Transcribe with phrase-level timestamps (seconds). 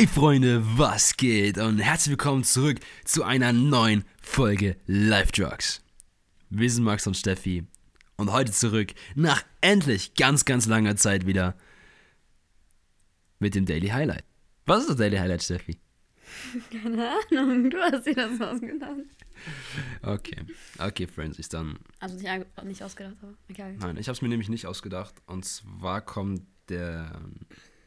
[0.00, 1.58] Hi Freunde, was geht?
[1.58, 5.82] Und herzlich willkommen zurück zu einer neuen Folge Live Drugs.
[6.48, 7.64] Wir sind Max und Steffi
[8.16, 11.54] und heute zurück nach endlich ganz, ganz langer Zeit wieder
[13.40, 14.24] mit dem Daily Highlight.
[14.64, 15.78] Was ist das Daily Highlight, Steffi?
[16.82, 19.04] Keine Ahnung, du hast dir das ausgedacht.
[20.00, 20.46] Okay,
[20.78, 21.78] okay, Friends, ich dann.
[21.98, 23.74] Also nicht, nicht ausgedacht, aber egal.
[23.74, 25.16] Nein, ich habe es mir nämlich nicht ausgedacht.
[25.26, 26.40] Und zwar kommt
[26.70, 27.20] der,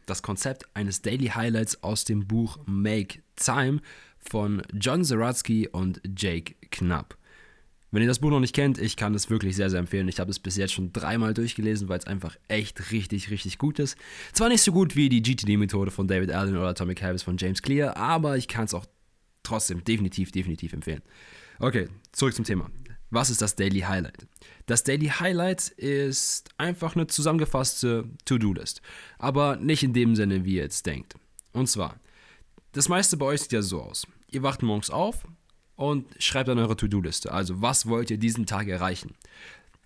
[0.05, 3.81] das Konzept eines Daily Highlights aus dem Buch Make Time
[4.17, 7.17] von John Zaratsky und Jake Knapp.
[7.91, 10.07] Wenn ihr das Buch noch nicht kennt, ich kann es wirklich sehr, sehr empfehlen.
[10.07, 13.77] Ich habe es bis jetzt schon dreimal durchgelesen, weil es einfach echt richtig, richtig gut
[13.77, 13.97] ist.
[14.33, 17.61] Zwar nicht so gut wie die GTD-Methode von David Allen oder Atomic Habits von James
[17.61, 18.87] Clear, aber ich kann es auch
[19.43, 21.03] trotzdem definitiv, definitiv empfehlen.
[21.59, 22.71] Okay, zurück zum Thema.
[23.13, 24.25] Was ist das Daily Highlight?
[24.65, 28.81] Das Daily Highlight ist einfach eine zusammengefasste To-Do-List.
[29.19, 31.13] Aber nicht in dem Sinne, wie ihr jetzt denkt.
[31.51, 31.99] Und zwar,
[32.71, 34.07] das meiste bei euch sieht ja so aus.
[34.31, 35.27] Ihr wacht morgens auf
[35.75, 37.31] und schreibt dann eure To-Do-Liste.
[37.31, 39.13] Also, was wollt ihr diesen Tag erreichen?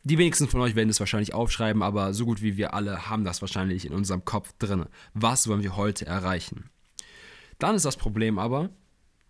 [0.06, 3.26] Die wenigsten von euch werden es wahrscheinlich aufschreiben, aber so gut wie wir alle haben
[3.26, 4.86] das wahrscheinlich in unserem Kopf drin.
[5.14, 6.70] Was wollen wir heute erreichen?
[7.60, 8.70] Dann ist das Problem aber,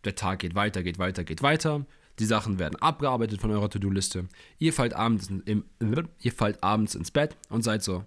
[0.04, 1.88] der Tag geht weiter, geht weiter, geht weiter.
[2.20, 4.28] Die Sachen werden abgearbeitet von eurer To-Do-Liste.
[4.58, 8.06] Ihr, fallt abends ihr fallt abends ins Bett und seid so,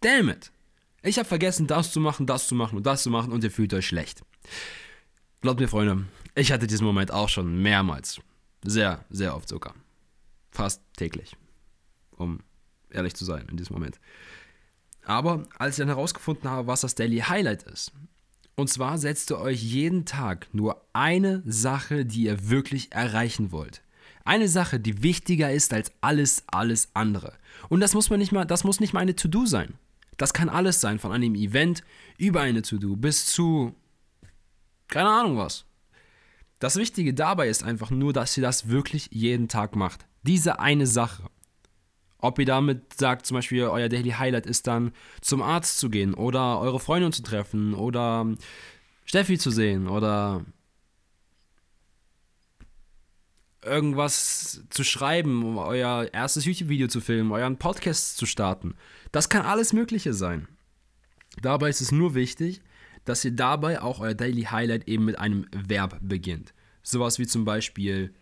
[0.00, 0.52] damn it,
[1.02, 3.50] ich habe vergessen, das zu machen, das zu machen und das zu machen und ihr
[3.50, 4.22] fühlt euch schlecht.
[5.40, 6.04] Glaubt mir, Freunde,
[6.34, 8.20] ich hatte diesen Moment auch schon mehrmals.
[8.64, 9.74] Sehr, sehr oft sogar.
[10.50, 11.36] Fast täglich.
[12.16, 12.40] Um
[12.90, 14.00] ehrlich zu sein in diesem Moment.
[15.04, 17.92] Aber als ich dann herausgefunden habe, was das Daily Highlight ist,
[18.58, 23.82] und zwar setzt ihr euch jeden Tag nur eine Sache, die ihr wirklich erreichen wollt.
[24.24, 27.34] Eine Sache, die wichtiger ist als alles, alles andere.
[27.68, 29.74] Und das muss man nicht mal, das muss nicht mal eine To-Do sein.
[30.16, 31.84] Das kann alles sein, von einem Event
[32.18, 33.76] über eine To-Do bis zu
[34.88, 35.64] keine Ahnung was.
[36.58, 40.04] Das Wichtige dabei ist einfach nur, dass ihr das wirklich jeden Tag macht.
[40.24, 41.22] Diese eine Sache.
[42.20, 46.14] Ob ihr damit sagt, zum Beispiel, euer Daily Highlight ist dann zum Arzt zu gehen
[46.14, 48.26] oder eure Freundin zu treffen oder
[49.04, 50.44] Steffi zu sehen oder
[53.62, 58.74] irgendwas zu schreiben, um euer erstes YouTube-Video zu filmen, euren Podcast zu starten.
[59.12, 60.48] Das kann alles Mögliche sein.
[61.40, 62.60] Dabei ist es nur wichtig,
[63.04, 66.52] dass ihr dabei auch euer Daily Highlight eben mit einem Verb beginnt.
[66.82, 68.14] Sowas wie zum Beispiel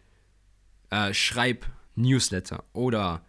[0.90, 3.24] äh, Schreib Newsletter oder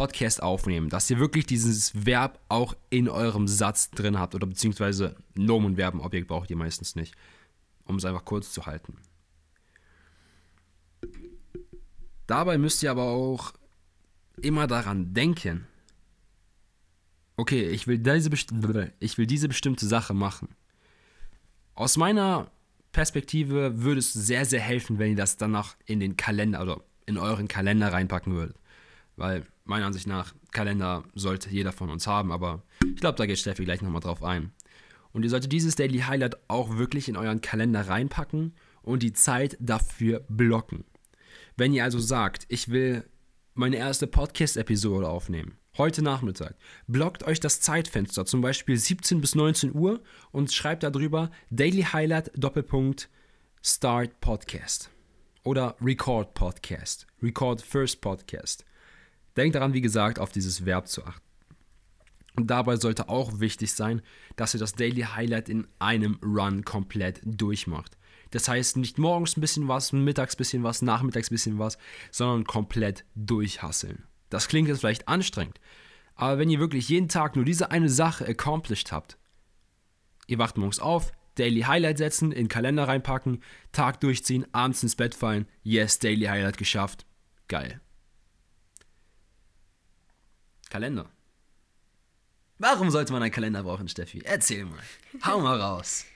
[0.00, 5.14] Podcast aufnehmen, dass ihr wirklich dieses Verb auch in eurem Satz drin habt oder beziehungsweise
[5.34, 7.14] Nomen, Verben, Objekt braucht ihr meistens nicht,
[7.84, 8.96] um es einfach kurz zu halten.
[12.26, 13.52] Dabei müsst ihr aber auch
[14.40, 15.66] immer daran denken,
[17.36, 18.30] okay, ich will diese,
[19.00, 20.48] ich will diese bestimmte Sache machen.
[21.74, 22.50] Aus meiner
[22.92, 27.18] Perspektive würde es sehr, sehr helfen, wenn ihr das danach in den Kalender oder in
[27.18, 28.56] euren Kalender reinpacken würdet.
[29.16, 33.38] Weil meiner Ansicht nach, Kalender sollte jeder von uns haben, aber ich glaube, da geht
[33.38, 34.52] Steffi gleich nochmal drauf ein.
[35.12, 39.56] Und ihr solltet dieses Daily Highlight auch wirklich in euren Kalender reinpacken und die Zeit
[39.60, 40.84] dafür blocken.
[41.56, 43.08] Wenn ihr also sagt, ich will
[43.54, 49.74] meine erste Podcast-Episode aufnehmen, heute Nachmittag, blockt euch das Zeitfenster, zum Beispiel 17 bis 19
[49.74, 53.08] Uhr und schreibt darüber Daily Highlight Doppelpunkt
[53.62, 54.90] Start Podcast
[55.44, 58.64] oder Record Podcast, Record First Podcast.
[59.40, 61.24] Denkt daran, wie gesagt, auf dieses Verb zu achten.
[62.36, 64.02] Und dabei sollte auch wichtig sein,
[64.36, 67.96] dass ihr das Daily Highlight in einem Run komplett durchmacht.
[68.32, 71.78] Das heißt nicht morgens ein bisschen was, mittags ein bisschen was, nachmittags ein bisschen was,
[72.10, 74.04] sondern komplett durchhasseln.
[74.28, 75.58] Das klingt jetzt vielleicht anstrengend,
[76.16, 79.16] aber wenn ihr wirklich jeden Tag nur diese eine Sache accomplished habt,
[80.26, 84.96] ihr wacht morgens auf, Daily Highlight setzen, in den Kalender reinpacken, Tag durchziehen, abends ins
[84.96, 87.06] Bett fallen, yes, Daily Highlight geschafft,
[87.48, 87.80] geil.
[90.70, 91.10] Kalender.
[92.58, 94.22] Warum sollte man einen Kalender brauchen, Steffi?
[94.24, 94.78] Erzähl mal.
[95.24, 96.06] Hau mal raus.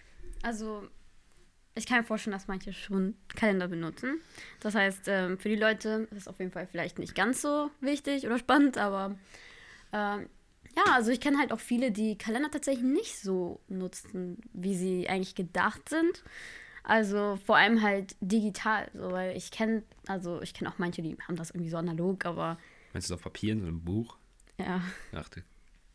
[0.42, 0.88] Also,
[1.74, 4.20] ich kann mir vorstellen, dass manche schon Kalender benutzen.
[4.60, 7.70] Das heißt, ähm, für die Leute ist es auf jeden Fall vielleicht nicht ganz so
[7.80, 9.18] wichtig oder spannend, aber
[9.92, 10.28] ähm,
[10.76, 15.08] ja, also ich kenne halt auch viele, die Kalender tatsächlich nicht so nutzen, wie sie
[15.08, 16.24] eigentlich gedacht sind.
[16.82, 21.16] Also vor allem halt digital, so, weil ich kenne, also ich kenne auch manche, die
[21.26, 22.58] haben das irgendwie so analog, aber.
[22.92, 24.18] Meinst du das auf Papier in so einem Buch?
[24.58, 24.80] Ja.
[25.14, 25.40] Ach du.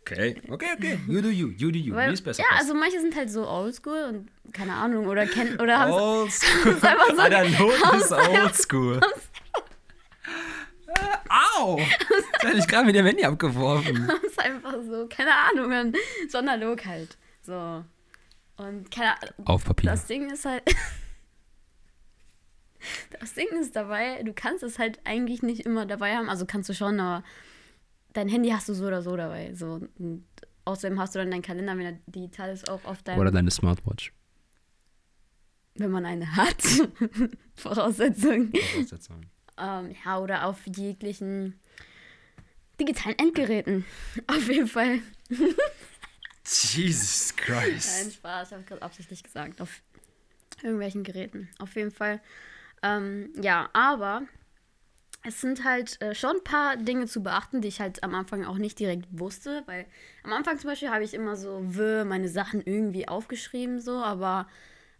[0.01, 0.99] Okay, okay, okay.
[1.07, 1.93] You do you, you do you.
[1.93, 2.41] Weil, Wie ist besser?
[2.41, 6.71] ja, also manche sind halt so oldschool und keine Ahnung, oder kennen oder haben Oldschool.
[6.73, 8.99] ist einfach so- Analog ist oldschool.
[11.57, 11.77] Au!
[11.77, 14.09] Jetzt hätte ich gerade mit dem Handy abgeworfen.
[14.25, 15.93] es einfach so, keine Ahnung,
[16.27, 17.17] so analog halt.
[17.43, 17.83] So.
[18.57, 19.91] Und keine Ahnung, Auf Papier.
[19.91, 20.63] das Ding ist halt.
[23.19, 26.29] das Ding ist dabei, du kannst es halt eigentlich nicht immer dabei haben.
[26.29, 27.23] Also kannst du schon, aber
[28.13, 29.53] dein Handy hast du so oder so dabei.
[29.53, 29.81] So.
[29.97, 30.25] Und
[30.65, 33.19] außerdem hast du dann deinen Kalender, wenn er digital ist, auch auf deinem.
[33.19, 34.13] Oder deine Smartwatch.
[35.75, 36.61] wenn man eine hat.
[37.55, 38.51] Voraussetzung.
[38.51, 39.21] Voraussetzung.
[39.57, 41.59] Ähm, ja, oder auf jeglichen
[42.79, 43.85] digitalen Endgeräten.
[44.27, 44.99] Auf jeden Fall.
[46.45, 48.13] Jesus Nein, Christ.
[48.13, 49.59] Spaß, ich habe gerade absichtlich gesagt.
[49.59, 49.81] Auf
[50.63, 51.49] irgendwelchen Geräten.
[51.59, 52.21] Auf jeden Fall.
[52.81, 54.23] Ähm, ja, aber
[55.23, 58.45] es sind halt äh, schon ein paar Dinge zu beachten, die ich halt am Anfang
[58.45, 59.85] auch nicht direkt wusste, weil
[60.23, 64.47] am Anfang zum Beispiel habe ich immer so wö, meine Sachen irgendwie aufgeschrieben, so, aber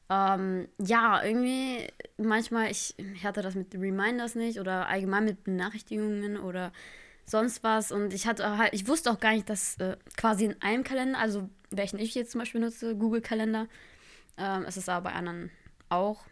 [0.10, 1.88] ähm, ja, irgendwie
[2.18, 6.74] manchmal, ich, hatte das mit Reminders nicht oder allgemein mit Benachrichtigungen oder
[7.26, 10.62] sonst was und ich hatte halt, ich wusste auch gar nicht, dass äh, quasi in
[10.62, 13.68] einem Kalender, also welchen ich jetzt zum Beispiel nutze, Google Kalender,
[14.38, 15.52] ähm, es ist aber bei anderen
[15.90, 16.24] auch,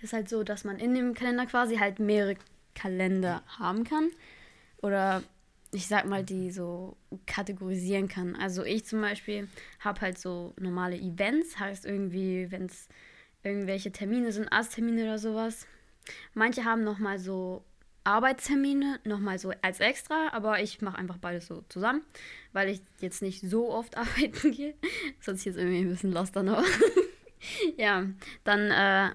[0.00, 2.36] ist halt so, dass man in dem Kalender quasi halt mehrere
[2.74, 4.10] Kalender haben kann
[4.82, 5.22] oder
[5.72, 6.96] ich sag mal, die so
[7.26, 8.34] kategorisieren kann.
[8.34, 12.88] Also ich zum Beispiel habe halt so normale Events, heißt irgendwie, wenn es
[13.42, 15.66] irgendwelche Termine sind, Arzttermine oder sowas.
[16.34, 17.64] Manche haben nochmal so
[18.02, 22.02] Arbeitstermine, nochmal so als extra, aber ich mache einfach beides so zusammen,
[22.52, 24.74] weil ich jetzt nicht so oft arbeiten gehe.
[25.20, 26.64] Sonst jetzt irgendwie ein bisschen lost dann auch.
[27.76, 28.06] ja,
[28.42, 29.14] dann äh,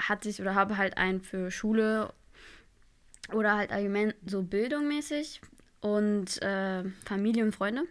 [0.00, 2.12] hatte ich oder habe halt einen für Schule
[3.32, 5.40] oder halt allgemein so bildungmäßig
[5.80, 7.84] und äh, Familie und Freunde.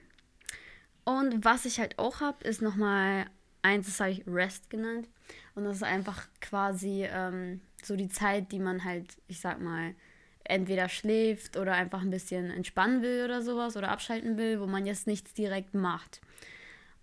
[1.03, 3.27] Und was ich halt auch habe, ist nochmal
[3.61, 5.07] eins, das habe ich Rest genannt.
[5.55, 9.95] Und das ist einfach quasi ähm, so die Zeit, die man halt, ich sag mal,
[10.43, 14.85] entweder schläft oder einfach ein bisschen entspannen will oder sowas oder abschalten will, wo man
[14.85, 16.21] jetzt nichts direkt macht.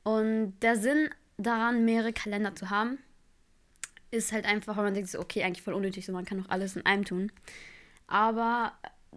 [0.02, 2.98] Und der Sinn daran, mehrere Kalender zu haben,
[4.10, 6.76] ist halt einfach, weil man denkt, okay, eigentlich voll unnötig, so man kann doch alles
[6.76, 7.32] in einem tun.
[8.06, 8.73] Aber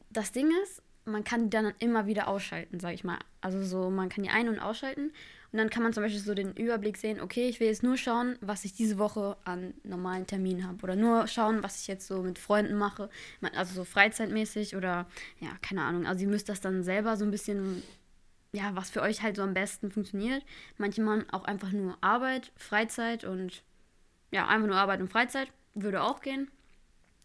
[0.10, 3.20] das Ding ist, man kann die dann immer wieder ausschalten, sag ich mal.
[3.42, 5.12] Also so, man kann die ein- und ausschalten
[5.52, 7.98] und dann kann man zum Beispiel so den Überblick sehen, okay, ich will jetzt nur
[7.98, 10.84] schauen, was ich diese Woche an normalen Terminen habe.
[10.84, 13.10] Oder nur schauen, was ich jetzt so mit Freunden mache.
[13.56, 15.08] Also so freizeitmäßig oder
[15.40, 16.06] ja, keine Ahnung.
[16.06, 17.82] Also ihr müsst das dann selber so ein bisschen,
[18.52, 20.44] ja, was für euch halt so am besten funktioniert.
[20.78, 23.64] Manche machen auch einfach nur Arbeit, Freizeit und
[24.32, 25.48] ja, einfach nur Arbeit und Freizeit.
[25.76, 26.52] Würde auch gehen.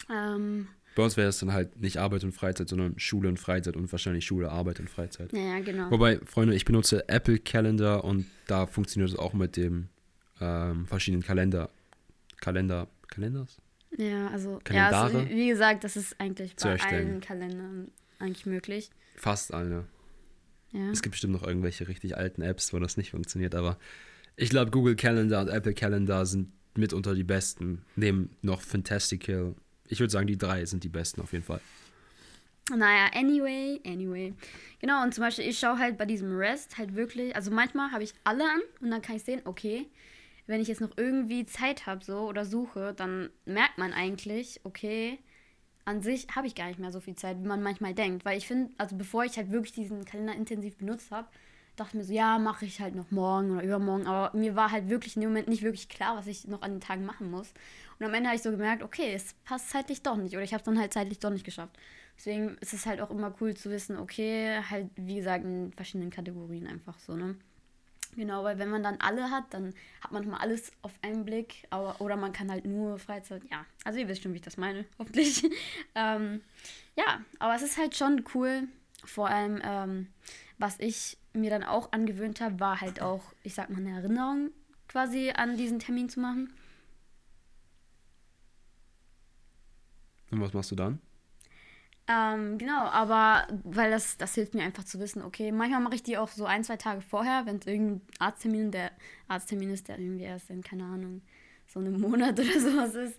[0.08, 3.76] Ähm, Bei uns wäre es dann halt nicht Arbeit und Freizeit, sondern Schule und Freizeit
[3.76, 5.32] und wahrscheinlich Schule, Arbeit und Freizeit.
[5.32, 5.90] ja, genau.
[5.90, 9.88] Wobei, Freunde, ich benutze Apple Calendar und da funktioniert es auch mit dem
[10.40, 11.70] ähm, verschiedenen Kalender.
[12.40, 12.88] Kalender.
[13.08, 13.58] Kalenders?
[13.96, 18.90] Ja, also, ja, also, wie gesagt, das ist eigentlich bei allen Kalendern eigentlich möglich.
[19.16, 19.86] Fast alle.
[20.72, 20.90] Ja.
[20.90, 23.78] Es gibt bestimmt noch irgendwelche richtig alten Apps, wo das nicht funktioniert, aber
[24.36, 27.84] ich glaube, Google Calendar und Apple Calendar sind mitunter die besten.
[27.96, 29.54] Neben noch Fantastical.
[29.92, 31.60] Ich würde sagen, die drei sind die besten auf jeden Fall.
[32.74, 34.32] Naja, anyway, anyway.
[34.80, 38.02] Genau, und zum Beispiel, ich schaue halt bei diesem Rest halt wirklich, also manchmal habe
[38.02, 39.86] ich alle an und dann kann ich sehen, okay,
[40.46, 45.18] wenn ich jetzt noch irgendwie Zeit habe so oder suche, dann merkt man eigentlich, okay,
[45.84, 48.24] an sich habe ich gar nicht mehr so viel Zeit, wie man manchmal denkt.
[48.24, 51.28] Weil ich finde, also bevor ich halt wirklich diesen Kalender intensiv benutzt habe,
[51.82, 54.06] dachte mir so, ja, mache ich halt noch morgen oder übermorgen.
[54.06, 56.72] Aber mir war halt wirklich in dem Moment nicht wirklich klar, was ich noch an
[56.72, 57.52] den Tagen machen muss.
[57.98, 60.34] Und am Ende habe ich so gemerkt, okay, es passt zeitlich doch nicht.
[60.34, 61.76] Oder ich habe es dann halt zeitlich doch nicht geschafft.
[62.16, 66.10] Deswegen ist es halt auch immer cool zu wissen, okay, halt, wie gesagt, in verschiedenen
[66.10, 67.36] Kategorien einfach so, ne?
[68.14, 71.66] Genau, weil wenn man dann alle hat, dann hat man mal alles auf einen Blick.
[71.70, 73.42] Aber, oder man kann halt nur Freizeit.
[73.50, 75.42] Ja, also ihr wisst schon, wie ich das meine, hoffentlich.
[75.94, 76.42] ähm,
[76.94, 78.68] ja, aber es ist halt schon cool.
[79.04, 80.08] Vor allem, ähm,
[80.58, 84.50] was ich mir dann auch angewöhnt habe, war halt auch, ich sag mal, eine Erinnerung
[84.88, 86.52] quasi an diesen Termin zu machen.
[90.30, 91.00] Und was machst du dann?
[92.08, 96.02] Ähm, genau, aber weil das, das hilft mir einfach zu wissen, okay, manchmal mache ich
[96.02, 98.90] die auch so ein, zwei Tage vorher, wenn es irgendein Arzttermin, der
[99.28, 101.22] Arzttermin ist, der irgendwie erst in, keine Ahnung,
[101.66, 103.18] so einem Monat oder sowas ist.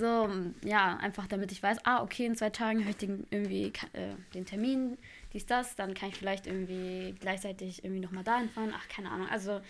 [0.00, 0.30] So,
[0.64, 4.14] ja, einfach damit ich weiß, ah, okay, in zwei Tagen habe ich den, irgendwie äh,
[4.32, 4.96] den Termin,
[5.34, 9.28] dies, das, dann kann ich vielleicht irgendwie gleichzeitig irgendwie nochmal dahin fahren, ach, keine Ahnung.
[9.28, 9.60] Also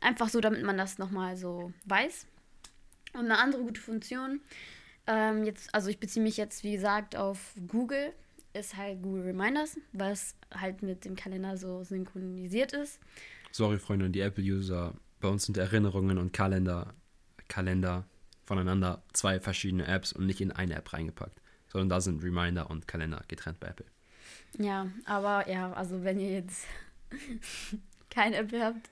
[0.00, 2.28] einfach so, damit man das nochmal so weiß.
[3.14, 4.40] Und eine andere gute Funktion,
[5.08, 8.12] ähm, jetzt, also ich beziehe mich jetzt, wie gesagt, auf Google,
[8.52, 13.00] ist halt Google Reminders, was halt mit dem Kalender so synchronisiert ist.
[13.50, 14.94] Sorry, Freunde, die Apple-User.
[15.18, 16.94] Bei uns sind Erinnerungen und Kalender,
[17.48, 18.04] Kalender
[18.50, 21.40] voneinander zwei verschiedene Apps und nicht in eine App reingepackt.
[21.68, 23.86] Sondern da sind Reminder und Kalender getrennt bei Apple.
[24.58, 26.66] Ja, aber ja, also wenn ihr jetzt
[28.10, 28.88] kein Apple habt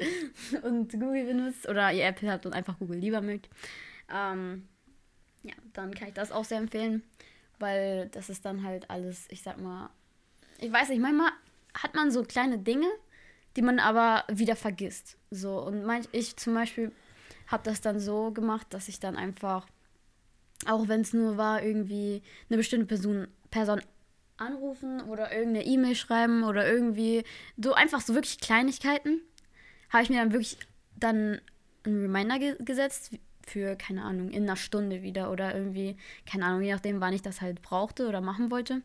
[0.63, 3.51] und Google benutzt oder ihr Apple habt und einfach Google lieber mögt,
[4.15, 4.69] ähm,
[5.43, 7.03] ja, dann kann ich das auch sehr empfehlen,
[7.59, 9.91] weil das ist dann halt alles, ich sag mal,
[10.61, 11.33] ich weiß nicht, manchmal
[11.75, 12.87] hat man so kleine Dinge,
[13.57, 15.17] die man aber wieder vergisst.
[15.33, 16.93] So, und manch, ich zum Beispiel
[17.49, 19.67] habe das dann so gemacht, dass ich dann einfach,
[20.67, 23.83] auch wenn es nur war, irgendwie eine bestimmte Person, Person
[24.37, 27.25] anrufen oder irgendeine E-Mail schreiben oder irgendwie
[27.57, 29.21] so einfach so wirklich Kleinigkeiten,
[29.91, 30.59] habe ich mir dann wirklich
[30.97, 31.41] dann
[31.85, 33.13] einen Reminder ge gesetzt
[33.47, 35.97] für, keine Ahnung, in einer Stunde wieder oder irgendwie,
[36.31, 38.83] keine Ahnung, je nachdem, wann ich das halt brauchte oder machen wollte.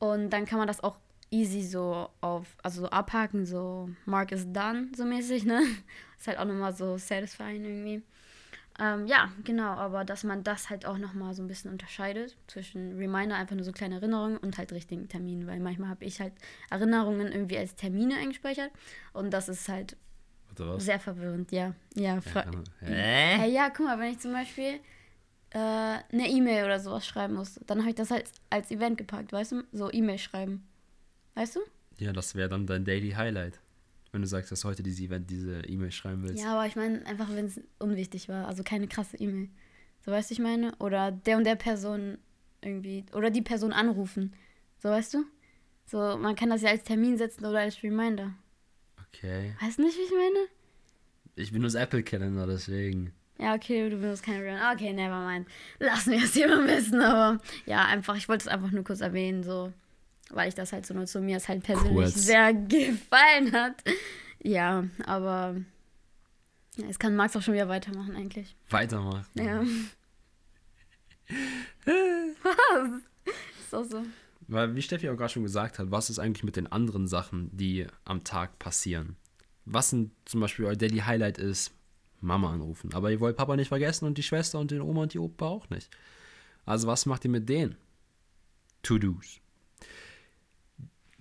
[0.00, 0.96] Und dann kann man das auch
[1.30, 5.62] easy so auf, also so abhaken, so Mark is done, so mäßig, ne?
[6.24, 8.02] Ist halt auch nochmal so satisfying irgendwie.
[8.80, 12.96] Ähm, ja, genau, aber dass man das halt auch nochmal so ein bisschen unterscheidet zwischen
[12.96, 16.32] Reminder, einfach nur so kleine Erinnerungen und halt richtigen Terminen, weil manchmal habe ich halt
[16.70, 18.70] Erinnerungen irgendwie als Termine eingespeichert
[19.12, 19.98] und das ist halt
[20.78, 21.74] sehr verwirrend, ja.
[21.94, 22.44] Ja, ja,
[22.80, 23.36] äh?
[23.36, 24.80] hey, ja, guck mal, wenn ich zum Beispiel
[25.50, 29.30] äh, eine E-Mail oder sowas schreiben muss, dann habe ich das halt als Event gepackt,
[29.30, 29.64] weißt du?
[29.72, 30.66] So E-Mail schreiben.
[31.34, 31.60] Weißt du?
[31.98, 33.60] Ja, das wäre dann dein Daily Highlight.
[34.14, 36.40] Wenn du sagst, dass du heute diese Event, diese E-Mail schreiben willst.
[36.40, 38.46] Ja, aber ich meine einfach, wenn es unwichtig war.
[38.46, 39.48] Also keine krasse E-Mail.
[40.06, 40.72] So weißt du, ich meine?
[40.76, 42.18] Oder der und der Person
[42.60, 43.04] irgendwie.
[43.12, 44.32] Oder die Person anrufen.
[44.78, 45.24] So weißt du?
[45.86, 48.34] So, man kann das ja als Termin setzen oder als Reminder.
[49.08, 49.56] Okay.
[49.60, 50.46] Weißt du nicht, wie ich meine?
[51.34, 53.12] Ich benutze Apple-Kalender, deswegen.
[53.40, 54.70] Ja, okay, du benutzt keine Reminder.
[54.72, 55.48] Okay, never mind.
[55.80, 59.42] Lassen wir es jemand wissen, aber ja, einfach, ich wollte es einfach nur kurz erwähnen,
[59.42, 59.72] so
[60.30, 62.14] weil ich das halt so nutze und mir es halt persönlich Kurz.
[62.14, 63.82] sehr gefallen hat.
[64.42, 65.56] Ja, aber
[66.76, 68.56] jetzt kann Max auch schon wieder weitermachen eigentlich.
[68.70, 69.26] Weitermachen?
[69.34, 69.62] Ja.
[72.42, 73.02] was?
[73.64, 74.02] Ist auch so.
[74.46, 77.48] Weil, wie Steffi auch gerade schon gesagt hat, was ist eigentlich mit den anderen Sachen,
[77.56, 79.16] die am Tag passieren?
[79.64, 81.72] Was sind zum Beispiel euer Daily Highlight ist,
[82.24, 82.92] Mama anrufen.
[82.94, 85.46] Aber ihr wollt Papa nicht vergessen und die Schwester und den Oma und die Opa
[85.46, 85.90] auch nicht.
[86.64, 87.76] Also was macht ihr mit denen?
[88.82, 89.40] To-Dos.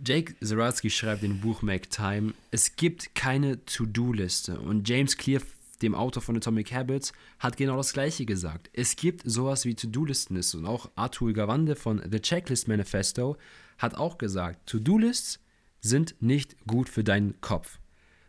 [0.06, 4.60] Jake Zaratsky schreibt in dem Buch Make Time, es gibt keine To-Do-Liste.
[4.60, 5.42] Und James Clear,
[5.82, 8.70] dem Autor von Atomic Habits, hat genau das Gleiche gesagt.
[8.74, 10.36] Es gibt sowas wie To-Do-Listen.
[10.56, 13.38] Und auch Arthur Gawande von The Checklist Manifesto
[13.78, 15.40] hat auch gesagt, To-Do-Lists
[15.80, 17.80] sind nicht gut für deinen Kopf.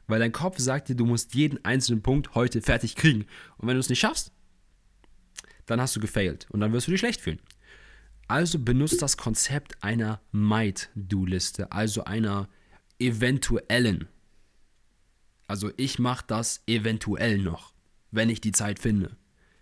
[0.06, 3.26] Weil dein Kopf sagt dir, du musst jeden einzelnen Punkt heute fertig kriegen.
[3.58, 4.30] Und wenn du es nicht schaffst,
[5.66, 6.46] dann hast du gefailt.
[6.50, 7.40] Und dann wirst du dich schlecht fühlen.
[8.26, 12.48] Also benutzt das Konzept einer Might-Do-Liste, also einer
[12.98, 14.08] eventuellen.
[15.46, 17.74] Also ich mache das eventuell noch,
[18.10, 19.16] wenn ich die Zeit finde.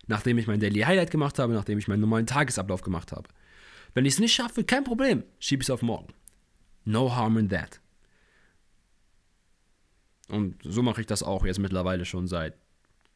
[0.07, 3.29] Nachdem ich mein Daily Highlight gemacht habe, nachdem ich meinen normalen Tagesablauf gemacht habe.
[3.93, 6.13] Wenn ich es nicht schaffe, kein Problem, schiebe ich es auf morgen.
[6.85, 7.79] No harm in that.
[10.29, 12.55] Und so mache ich das auch jetzt mittlerweile schon seit,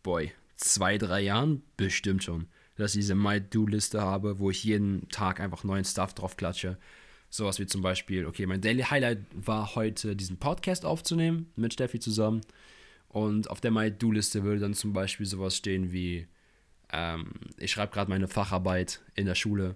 [0.03, 5.39] boy, zwei, drei Jahren, bestimmt schon dass ich diese My-Do-Liste habe, wo ich jeden Tag
[5.39, 6.77] einfach neuen Stuff drauf klatsche.
[7.29, 11.99] Sowas wie zum Beispiel, okay, mein Daily Highlight war heute, diesen Podcast aufzunehmen mit Steffi
[11.99, 12.41] zusammen.
[13.09, 16.27] Und auf der My-Do-Liste würde dann zum Beispiel sowas stehen wie,
[16.91, 19.75] ähm, ich schreibe gerade meine Facharbeit in der Schule,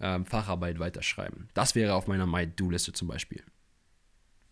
[0.00, 1.48] ähm, Facharbeit weiterschreiben.
[1.54, 3.42] Das wäre auf meiner My-Do-Liste zum Beispiel.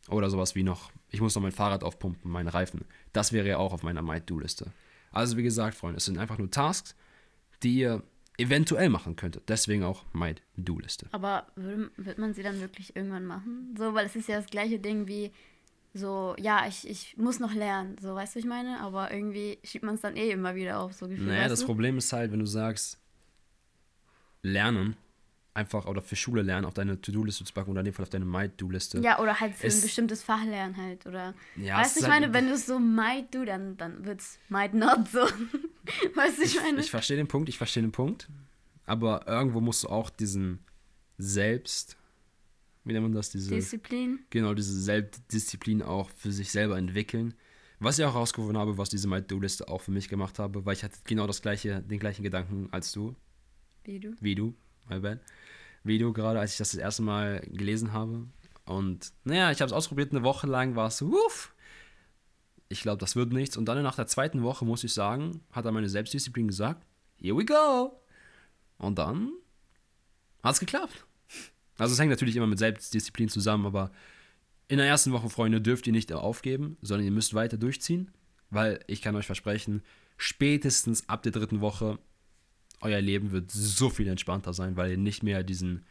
[0.08, 2.84] Oder sowas wie noch, ich muss noch mein Fahrrad aufpumpen, meine Reifen.
[3.12, 4.72] Das wäre ja auch auf meiner My-Do-Liste.
[5.10, 6.94] Also wie gesagt, Freunde, es sind einfach nur Tasks,
[7.62, 8.02] die ihr
[8.38, 9.48] eventuell machen könntet.
[9.48, 11.06] Deswegen auch My Do-Liste.
[11.12, 13.74] Aber würde, wird man sie dann wirklich irgendwann machen?
[13.76, 15.32] So, weil es ist ja das gleiche Ding wie
[15.94, 18.80] so, ja, ich, ich muss noch lernen, so, weißt du, ich meine?
[18.80, 21.26] Aber irgendwie schiebt man es dann eh immer wieder auf, so gefühlt.
[21.26, 21.66] Naja, das du?
[21.66, 23.00] Problem ist halt, wenn du sagst,
[24.42, 24.96] lernen,
[25.58, 28.10] einfach oder für Schule lernen auf deine To-Do-Liste zu packen oder in dem Fall auf
[28.10, 29.00] deine My-Do-Liste.
[29.00, 31.04] Ja, oder halt für ein bestimmtes Fach lernen halt.
[31.04, 34.04] Oder ja, weißt du, ich halt meine, wenn du es so might do, dann, dann
[34.04, 35.20] wird es might not so.
[36.14, 36.78] weißt du, ich meine?
[36.78, 38.28] Ich, ich verstehe den Punkt, ich verstehe den Punkt.
[38.86, 40.60] Aber irgendwo musst du auch diesen
[41.18, 41.96] Selbst,
[42.84, 43.30] wie nennt man das?
[43.30, 44.20] Diese, Disziplin.
[44.30, 47.34] Genau, diese Selbstdisziplin auch für sich selber entwickeln.
[47.80, 50.84] Was ich auch herausgefunden habe, was diese My-Do-Liste auch für mich gemacht habe, weil ich
[50.84, 53.14] hatte genau das gleiche, den gleichen Gedanken als du.
[53.84, 54.14] Wie du?
[54.20, 54.54] Wie du,
[54.88, 55.20] my bad.
[55.88, 58.26] Video gerade, als ich das das erste Mal gelesen habe.
[58.64, 61.54] Und naja, ich habe es ausprobiert, eine Woche lang war es uff,
[62.68, 63.57] ich glaube, das wird nichts.
[63.57, 67.37] Und dann nach der zweiten Woche, muss ich sagen, hat er meine Selbstdisziplin gesagt, here
[67.37, 68.00] we go.
[68.76, 69.33] Und dann
[70.42, 71.07] hat es geklappt.
[71.78, 73.90] Also es hängt natürlich immer mit Selbstdisziplin zusammen, aber
[74.66, 78.11] in der ersten Woche, Freunde, dürft ihr nicht aufgeben, sondern ihr müsst weiter durchziehen,
[78.50, 79.83] weil ich kann euch versprechen,
[80.18, 81.99] spätestens ab der dritten Woche
[82.80, 85.85] euer Leben wird so viel entspannter sein, weil ihr nicht mehr diesen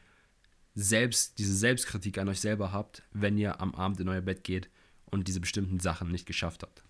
[0.76, 4.70] Selbst, diese Selbstkritik an euch selber habt, wenn ihr am Abend in euer Bett geht
[5.06, 6.84] und diese bestimmten Sachen nicht geschafft habt.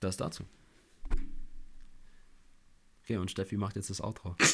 [0.00, 0.44] Das dazu.
[3.02, 4.36] Okay, und Steffi macht jetzt das Outro.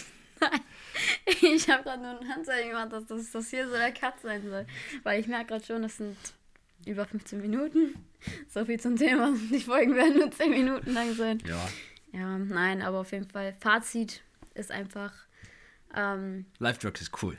[1.40, 4.42] Ich habe gerade nur ein Handzeichen gemacht, dass das, das hier so der Cut sein
[4.48, 4.66] soll.
[5.02, 6.16] Weil ich merke gerade schon, das sind
[6.86, 7.94] über 15 Minuten.
[8.48, 9.32] So viel zum Thema.
[9.50, 11.42] Die Folgen werden nur 10 Minuten lang sein.
[11.46, 11.68] Ja.
[12.12, 13.54] Ja, nein, aber auf jeden Fall.
[13.60, 14.22] Fazit
[14.54, 15.12] ist einfach.
[15.94, 17.36] Ähm, Live Drugs ist cool.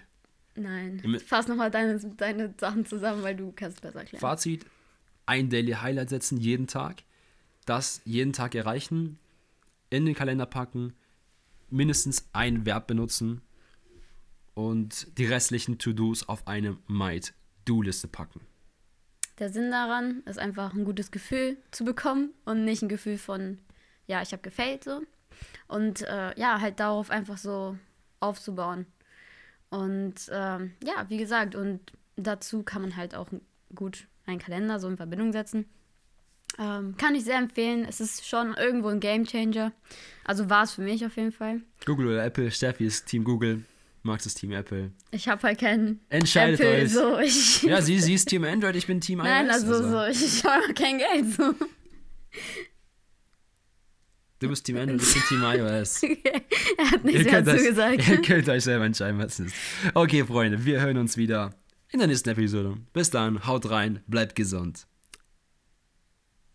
[0.55, 1.01] nein.
[1.25, 4.21] Fass nochmal deine, deine Sachen zusammen, weil du kannst besser erklären.
[4.21, 4.65] Fazit:
[5.25, 7.03] ein Daily Highlight setzen jeden Tag.
[7.65, 9.19] Das jeden Tag erreichen.
[9.89, 10.93] In den Kalender packen.
[11.69, 13.41] Mindestens ein Verb benutzen.
[14.55, 18.41] Und die restlichen To-Dos auf eine Might-Do-Liste packen.
[19.37, 23.59] Der Sinn daran ist einfach ein gutes Gefühl zu bekommen und nicht ein Gefühl von,
[24.09, 25.01] ja, ich habe gefällt so.
[25.67, 27.77] Und äh, ja, halt darauf einfach so
[28.19, 28.87] aufzubauen.
[29.69, 31.79] Und ähm, ja, wie gesagt, und
[32.15, 33.27] dazu kann man halt auch
[33.75, 35.65] gut einen Kalender so in Verbindung setzen.
[36.57, 37.85] Ähm, kann ich sehr empfehlen.
[37.87, 39.71] Es ist schon irgendwo ein Gamechanger.
[40.25, 41.61] Also war es für mich auf jeden Fall.
[41.85, 42.49] Google oder Apple.
[42.49, 43.63] Steffi ist Team Google.
[44.01, 44.91] Max ist Team Apple.
[45.11, 46.91] Ich habe halt keinen Entscheidet Apple euch.
[46.91, 47.19] so.
[47.19, 49.27] Ich, Ja, sie, sie ist Team Android, ich bin Team iOS.
[49.27, 51.53] Nein, also, so, ich, ich habe kein Geld so.
[54.39, 56.03] Du bist Team Android, ich bin Team iOS.
[56.77, 58.07] er hat nicht ihr, sehr könnt dazu euch, gesagt.
[58.07, 59.55] ihr könnt euch selber entscheiden, was es ist.
[59.93, 61.53] Okay, Freunde, wir hören uns wieder
[61.91, 62.77] in der nächsten Episode.
[62.93, 64.87] Bis dann, haut rein, bleibt gesund.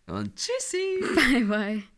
[0.06, 1.04] Und tschüssi.
[1.14, 1.93] Bye, bye.